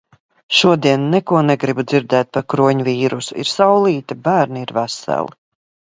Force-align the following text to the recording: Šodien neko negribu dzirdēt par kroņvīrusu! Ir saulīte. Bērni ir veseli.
Šodien 0.59 1.03
neko 1.15 1.41
negribu 1.49 1.85
dzirdēt 1.91 2.31
par 2.37 2.47
kroņvīrusu! 2.55 3.37
Ir 3.45 3.53
saulīte. 3.53 4.19
Bērni 4.29 4.65
ir 4.69 4.75
veseli. 4.79 5.39